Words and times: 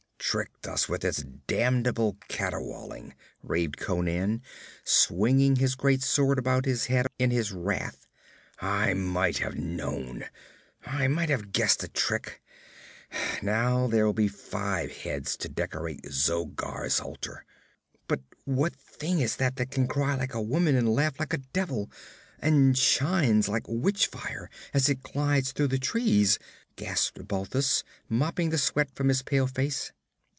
'Tricked 0.23 0.65
us 0.65 0.87
with 0.87 1.03
its 1.03 1.23
damnable 1.47 2.15
caterwauling!' 2.29 3.13
raved 3.43 3.75
Conan, 3.77 4.41
swinging 4.83 5.57
his 5.57 5.75
great 5.75 6.01
sword 6.01 6.39
about 6.39 6.63
his 6.63 6.85
head 6.85 7.07
in 7.19 7.31
his 7.31 7.51
wrath. 7.51 8.07
'I 8.61 8.93
might 8.93 9.39
have 9.39 9.55
known! 9.57 10.23
I 10.85 11.09
might 11.09 11.27
have 11.27 11.51
guessed 11.51 11.83
a 11.83 11.89
trick! 11.89 12.39
Now 13.41 13.87
there'll 13.87 14.13
be 14.13 14.29
five 14.29 14.91
heads 14.91 15.35
to 15.37 15.49
decorate 15.49 16.05
Zogar's 16.09 17.01
altar.' 17.01 17.43
'But 18.07 18.21
what 18.45 18.73
thing 18.75 19.19
is 19.19 19.35
it 19.41 19.55
that 19.57 19.71
can 19.71 19.85
cry 19.85 20.15
like 20.15 20.35
a 20.35 20.41
woman 20.41 20.75
and 20.77 20.93
laugh 20.95 21.19
like 21.19 21.33
a 21.33 21.39
devil, 21.39 21.91
and 22.39 22.77
shines 22.77 23.49
like 23.49 23.65
witch 23.67 24.07
fire 24.07 24.49
as 24.73 24.87
it 24.87 25.03
glides 25.03 25.51
through 25.51 25.67
the 25.69 25.79
trees?' 25.79 26.39
gasped 26.77 27.27
Balthus, 27.27 27.83
mopping 28.07 28.51
the 28.51 28.59
sweat 28.59 28.95
from 28.95 29.09
his 29.09 29.23
pale 29.23 29.47
face. 29.47 29.91